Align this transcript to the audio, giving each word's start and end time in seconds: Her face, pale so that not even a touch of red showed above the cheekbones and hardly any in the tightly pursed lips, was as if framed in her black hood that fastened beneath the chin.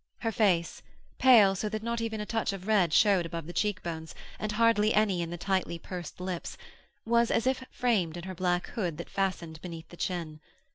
Her 0.21 0.31
face, 0.31 0.81
pale 1.19 1.53
so 1.53 1.69
that 1.69 1.83
not 1.83 2.01
even 2.01 2.19
a 2.19 2.25
touch 2.25 2.53
of 2.53 2.65
red 2.65 2.91
showed 2.91 3.23
above 3.23 3.45
the 3.45 3.53
cheekbones 3.53 4.15
and 4.39 4.51
hardly 4.53 4.95
any 4.95 5.21
in 5.21 5.29
the 5.29 5.37
tightly 5.37 5.77
pursed 5.77 6.19
lips, 6.19 6.57
was 7.05 7.29
as 7.29 7.45
if 7.45 7.63
framed 7.69 8.17
in 8.17 8.23
her 8.23 8.33
black 8.33 8.65
hood 8.69 8.97
that 8.97 9.11
fastened 9.11 9.61
beneath 9.61 9.89
the 9.89 9.97
chin. 9.97 10.39